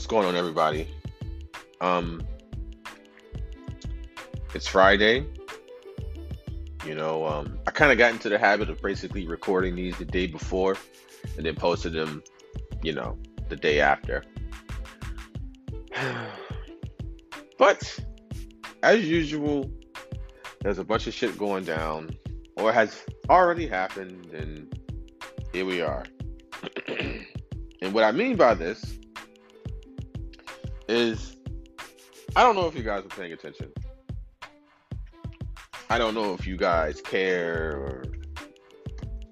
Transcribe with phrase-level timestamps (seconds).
[0.00, 0.88] What's going on, everybody?
[1.82, 2.26] Um,
[4.54, 5.26] it's Friday.
[6.86, 10.06] You know, um, I kind of got into the habit of basically recording these the
[10.06, 10.78] day before
[11.36, 12.22] and then posted them,
[12.82, 13.18] you know,
[13.50, 14.24] the day after.
[17.58, 18.00] but
[18.82, 19.70] as usual,
[20.62, 22.08] there's a bunch of shit going down
[22.56, 24.80] or has already happened, and
[25.52, 26.06] here we are.
[26.88, 28.96] and what I mean by this
[30.90, 31.36] is
[32.36, 33.72] I don't know if you guys are paying attention.
[35.88, 38.04] I don't know if you guys care or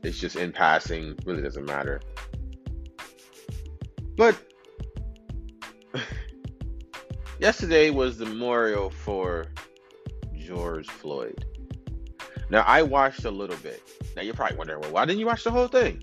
[0.02, 2.00] it's just in passing, really doesn't matter.
[4.16, 4.36] But
[7.40, 9.46] yesterday was the memorial for
[10.36, 11.44] George Floyd.
[12.50, 13.82] Now I watched a little bit.
[14.16, 16.02] Now you're probably wondering, well, why didn't you watch the whole thing?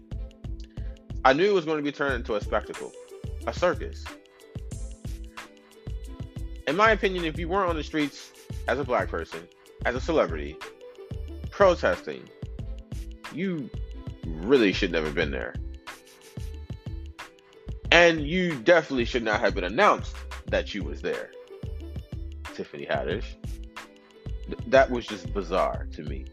[1.25, 2.91] I knew it was going to be turned into a spectacle,
[3.47, 4.05] a circus.
[6.67, 8.31] In my opinion, if you weren't on the streets
[8.67, 9.47] as a black person,
[9.85, 10.57] as a celebrity,
[11.51, 12.27] protesting,
[13.33, 13.69] you
[14.25, 15.53] really should never have been there.
[17.91, 20.15] And you definitely should not have been announced
[20.47, 21.31] that you was there.
[22.55, 23.25] Tiffany Haddish.
[24.47, 26.25] Th- that was just bizarre to me.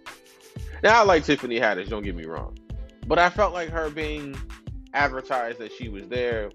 [0.82, 2.56] Now I like Tiffany Haddish, don't get me wrong.
[3.06, 4.34] But I felt like her being
[4.94, 6.50] advertised that she was there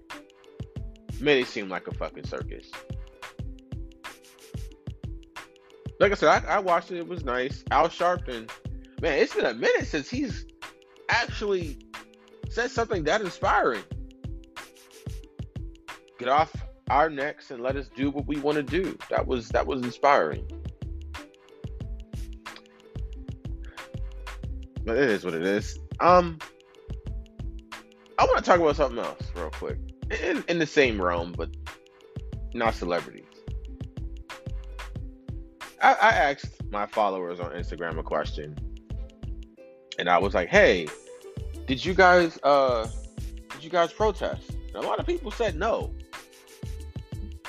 [1.20, 2.70] made it seem like a fucking circus.
[6.00, 6.98] Like I said, I, I watched it.
[6.98, 7.64] It was nice.
[7.70, 8.48] Al Sharpton,
[9.00, 10.46] man, it's been a minute since he's
[11.08, 11.78] actually
[12.48, 13.82] said something that inspiring.
[16.18, 16.54] Get off
[16.90, 18.96] our necks and let us do what we want to do.
[19.10, 20.48] That was that was inspiring.
[24.84, 25.78] But it is what it is.
[26.00, 26.38] Um,
[28.18, 29.78] I want to talk about something else real quick,
[30.22, 31.50] in, in the same realm, but
[32.54, 33.27] not celebrities.
[35.80, 38.56] I, I asked my followers on Instagram a question,
[39.98, 40.88] and I was like, "Hey,
[41.66, 42.88] did you guys uh
[43.52, 45.92] did you guys protest?" And a lot of people said no.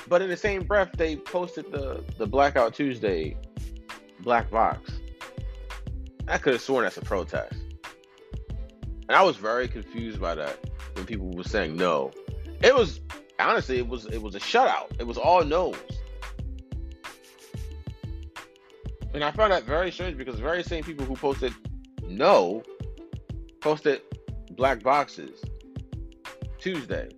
[0.08, 3.36] But in the same breath, they posted the the Blackout Tuesday
[4.20, 4.92] black box.
[6.28, 7.56] I could have sworn that's a protest.
[9.08, 10.58] And I was very confused by that
[10.94, 12.12] when people were saying no.
[12.62, 13.00] It was
[13.40, 14.92] honestly it was it was a shutout.
[15.00, 15.76] It was all no's.
[19.12, 21.52] And I found that very strange because the very same people who posted
[22.04, 22.62] no
[23.60, 24.02] posted
[24.52, 25.42] black boxes
[26.58, 27.08] Tuesday.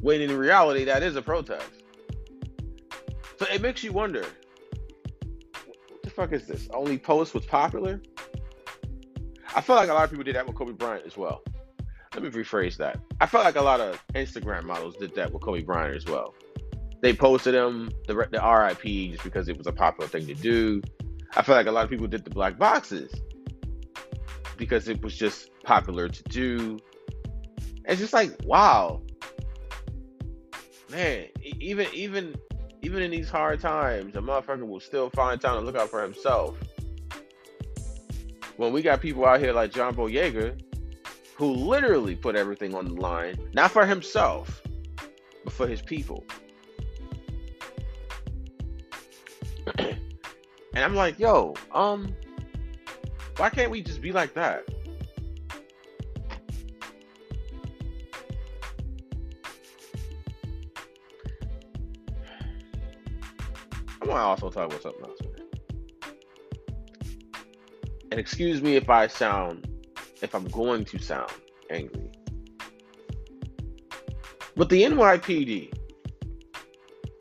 [0.00, 1.70] When in reality that is a protest.
[3.38, 4.24] So it makes you wonder
[5.88, 6.68] what the fuck is this?
[6.72, 8.00] Only post was popular?
[9.54, 11.42] I feel like a lot of people did that with Kobe Bryant as well.
[12.14, 13.00] Let me rephrase that.
[13.20, 16.34] I felt like a lot of Instagram models did that with Kobe Bryant as well.
[17.00, 20.82] They posted him the the RIP just because it was a popular thing to do.
[21.36, 23.12] I feel like a lot of people did the black boxes
[24.56, 26.78] because it was just popular to do.
[27.86, 29.02] It's just like wow,
[30.90, 31.26] man.
[31.42, 32.34] Even even
[32.82, 36.02] even in these hard times, a motherfucker will still find time to look out for
[36.02, 36.56] himself.
[38.56, 40.60] When we got people out here like John Boyega,
[41.34, 44.60] who literally put everything on the line, not for himself,
[45.44, 46.24] but for his people.
[50.80, 52.16] And I'm like, yo, um,
[53.36, 54.64] why can't we just be like that?
[64.00, 65.18] I want to also talk about something else.
[68.10, 69.68] And excuse me if I sound,
[70.22, 71.30] if I'm going to sound
[71.68, 72.10] angry.
[74.56, 75.74] But the NYPD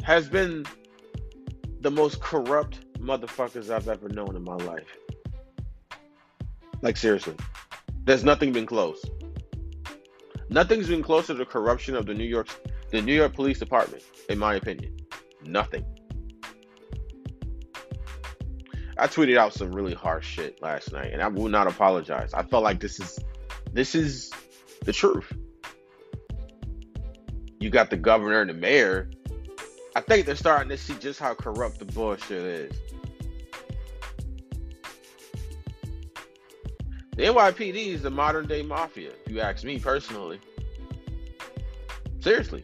[0.04, 0.66] has been
[1.82, 4.98] the most corrupt motherfuckers I've ever known in my life.
[6.82, 7.36] Like seriously.
[8.06, 9.04] There's nothing been close.
[10.50, 12.48] Nothing's been closer to the corruption of the New York
[12.90, 14.98] the New York Police Department, in my opinion.
[15.46, 15.86] Nothing.
[18.98, 22.34] I tweeted out some really harsh shit last night, and I will not apologize.
[22.34, 23.20] I felt like this is
[23.72, 24.32] this is
[24.84, 25.32] the truth.
[27.60, 29.10] You got the governor and the mayor.
[29.96, 32.80] I think they're starting to see just how corrupt the bullshit is.
[37.20, 40.40] The NYPD is the modern day mafia, if you ask me personally.
[42.22, 42.64] Seriously.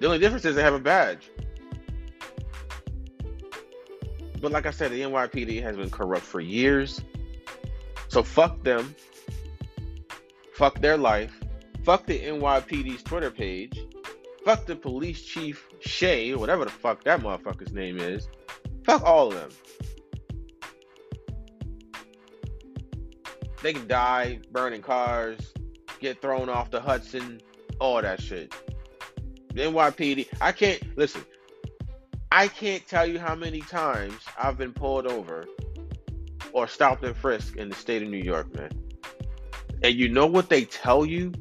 [0.00, 1.30] The only difference is they have a badge.
[4.40, 7.00] But like I said, the NYPD has been corrupt for years.
[8.08, 8.96] So fuck them.
[10.54, 11.40] Fuck their life.
[11.84, 13.86] Fuck the NYPD's Twitter page.
[14.44, 18.28] Fuck the police chief Shea, whatever the fuck that motherfucker's name is.
[18.82, 19.50] Fuck all of them.
[23.64, 25.40] They can die burning cars,
[25.98, 27.40] get thrown off the Hudson,
[27.80, 28.54] all that shit.
[29.54, 31.24] The NYPD, I can't listen.
[32.30, 35.46] I can't tell you how many times I've been pulled over
[36.52, 38.70] or stopped and frisked in the state of New York, man.
[39.82, 41.32] And you know what they tell you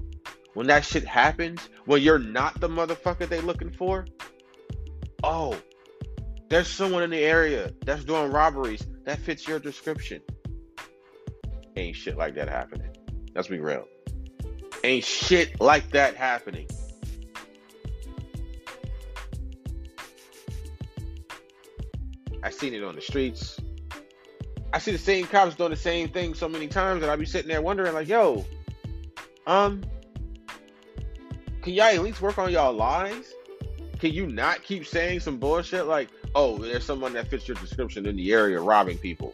[0.54, 1.68] when that shit happens?
[1.84, 4.06] When you're not the motherfucker they looking for?
[5.26, 5.58] Oh,
[6.48, 10.22] there's someone in the area that's doing robberies that fits your description.
[11.76, 12.90] Ain't shit like that happening.
[13.36, 13.88] Let's be real.
[14.84, 16.68] Ain't shit like that happening.
[22.44, 23.60] I seen it on the streets.
[24.74, 27.26] I see the same cops doing the same thing so many times that I be
[27.26, 28.46] sitting there wondering, like, yo,
[29.48, 29.84] um,
[31.62, 33.34] can y'all at least work on y'all lies?
[34.00, 38.06] Can you not keep saying some bullshit like, oh, there's someone that fits your description
[38.06, 39.34] in the area robbing people?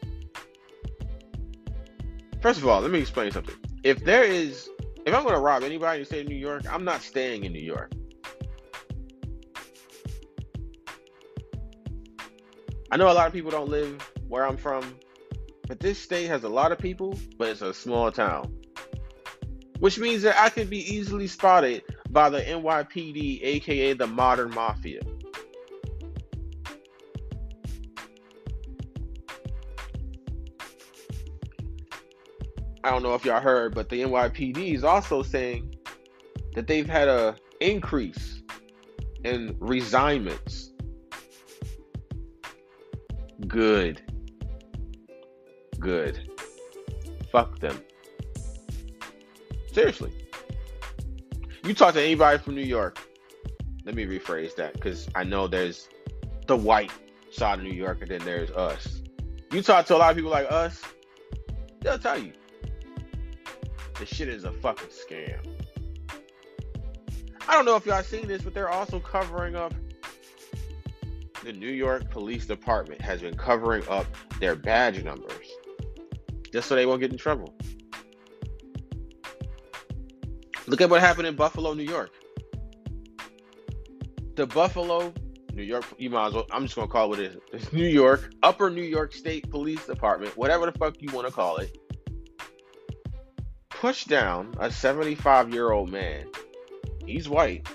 [2.41, 3.55] First of all, let me explain something.
[3.83, 4.69] If there is,
[5.05, 7.43] if I'm going to rob anybody in the state of New York, I'm not staying
[7.43, 7.91] in New York.
[12.91, 14.95] I know a lot of people don't live where I'm from,
[15.67, 18.55] but this state has a lot of people, but it's a small town.
[19.79, 25.01] Which means that I could be easily spotted by the NYPD, aka the modern mafia.
[32.83, 35.75] I don't know if y'all heard, but the NYPD is also saying
[36.53, 38.41] that they've had a increase
[39.23, 40.71] in resignments.
[43.47, 44.01] Good.
[45.79, 46.29] Good.
[47.31, 47.81] Fuck them.
[49.73, 50.11] Seriously.
[51.63, 52.99] You talk to anybody from New York.
[53.85, 55.89] Let me rephrase that because I know there's
[56.47, 56.91] the white
[57.31, 59.01] side of New York and then there's us.
[59.51, 60.81] You talk to a lot of people like us,
[61.81, 62.33] they'll tell you
[63.99, 65.39] the shit is a fucking scam.
[67.47, 69.73] I don't know if y'all seen this, but they're also covering up.
[71.43, 74.05] The New York Police Department has been covering up
[74.39, 75.47] their badge numbers
[76.51, 77.53] just so they won't get in trouble.
[80.67, 82.11] Look at what happened in Buffalo, New York.
[84.35, 85.13] The Buffalo,
[85.53, 87.73] New York, you might as well, I'm just going to call it what it is.
[87.73, 91.57] New York, Upper New York State Police Department, whatever the fuck you want to call
[91.57, 91.77] it,
[93.79, 96.25] pushed down a 75 year old man.
[97.05, 97.65] He's white.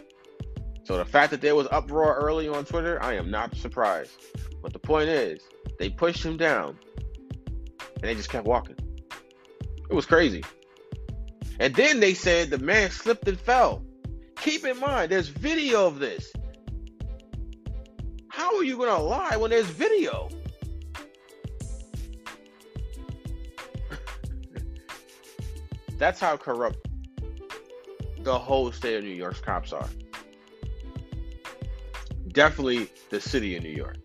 [0.83, 4.13] So the fact that there was uproar early on Twitter, I am not surprised.
[4.63, 5.41] But the point is,
[5.79, 6.79] they pushed him down
[7.95, 8.77] and they just kept walking.
[9.89, 10.45] It was crazy.
[11.59, 13.83] And then they said the man slipped and fell.
[14.37, 16.31] Keep in mind, there's video of this.
[18.29, 20.29] How are you going to lie when there's video?
[26.05, 26.87] That's how corrupt
[28.25, 29.89] the whole state of New York's cops are.
[32.29, 33.97] Definitely the city of New York.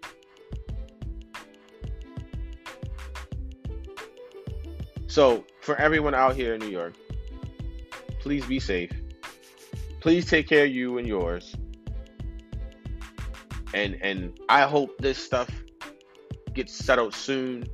[5.08, 6.94] So, for everyone out here in New York,
[8.22, 8.94] please be safe.
[10.00, 11.54] Please take care of you and yours.
[13.74, 15.50] And and I hope this stuff
[16.54, 17.66] gets settled soon.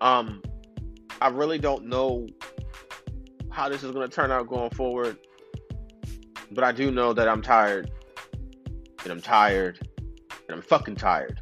[0.00, 0.40] Um
[1.20, 2.26] I really don't know
[3.50, 5.18] how this is going to turn out going forward.
[6.50, 7.90] But I do know that I'm tired.
[9.02, 9.78] And I'm tired.
[10.48, 11.40] And I'm fucking tired.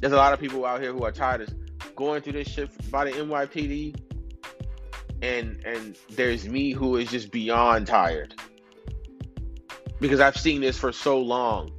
[0.00, 2.90] There's a lot of people out here who are tired of going through this shit
[2.90, 4.00] by the NYPD.
[5.22, 8.34] And and there's me who is just beyond tired.
[10.00, 11.70] Because I've seen this for so long.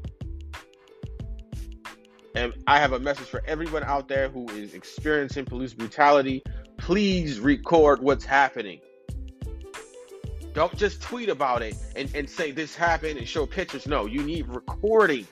[2.35, 6.43] And I have a message for everyone out there who is experiencing police brutality.
[6.77, 8.81] Please record what's happening.
[10.53, 13.87] Don't just tweet about it and, and say this happened and show pictures.
[13.87, 15.25] No, you need recording.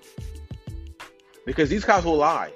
[1.45, 2.51] Because these cops will lie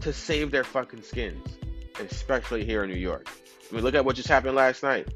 [0.00, 1.56] to save their fucking skins,
[2.00, 3.28] especially here in New York.
[3.70, 5.08] I mean, look at what just happened last night.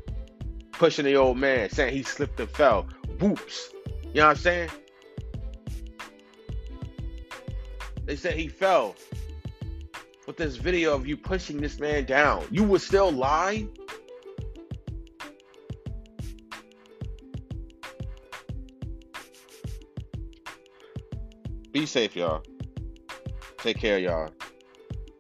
[0.73, 2.89] Pushing the old man, saying he slipped and fell.
[3.21, 3.71] Whoops.
[4.03, 4.71] You know what I'm saying?
[8.09, 8.97] They said he fell.
[10.27, 13.67] With this video of you pushing this man down, you would still lie?
[21.71, 22.43] Be safe, y'all.
[23.59, 24.31] Take care, y'all.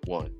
[0.06, 0.37] One.